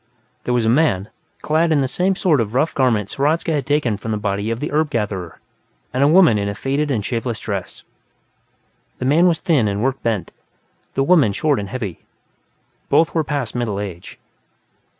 There 0.45 0.53
was 0.55 0.65
a 0.65 0.67
man, 0.67 1.09
clad 1.43 1.71
in 1.71 1.81
the 1.81 1.87
same 1.87 2.15
sort 2.15 2.41
of 2.41 2.55
rough 2.55 2.73
garments 2.73 3.17
Hradzka 3.17 3.53
had 3.53 3.67
taken 3.67 3.97
from 3.97 4.09
the 4.09 4.17
body 4.17 4.49
of 4.49 4.59
the 4.59 4.71
herb 4.71 4.89
gatherer, 4.89 5.39
and 5.93 6.03
a 6.03 6.07
woman 6.07 6.39
in 6.39 6.49
a 6.49 6.55
faded 6.55 6.89
and 6.89 7.05
shapeless 7.05 7.39
dress. 7.39 7.83
The 8.97 9.05
man 9.05 9.27
was 9.27 9.39
thin 9.41 9.67
and 9.67 9.83
work 9.83 10.01
bent; 10.01 10.33
the 10.95 11.03
woman 11.03 11.33
short 11.33 11.59
and 11.59 11.69
heavy. 11.69 11.99
Both 12.89 13.13
were 13.13 13.23
past 13.23 13.53
middle 13.53 13.79
age. 13.79 14.17